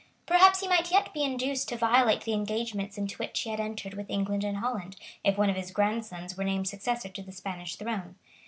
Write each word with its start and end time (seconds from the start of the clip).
Perhaps 0.25 0.61
he 0.61 0.67
might 0.67 0.89
yet 0.91 1.13
be 1.13 1.21
induced 1.23 1.69
to 1.69 1.77
violate 1.77 2.21
the 2.21 2.33
engagements 2.33 2.97
into 2.97 3.17
which 3.19 3.39
he 3.41 3.51
had 3.51 3.59
entered 3.59 3.93
with 3.93 4.09
England 4.09 4.43
and 4.43 4.57
Holland, 4.57 4.95
if 5.23 5.37
one 5.37 5.47
of 5.51 5.55
his 5.55 5.69
grandsons 5.69 6.35
were 6.35 6.43
named 6.43 6.67
successor 6.67 7.09
to 7.09 7.21
the 7.21 7.31
Spanish 7.31 7.75
throne. 7.75 8.15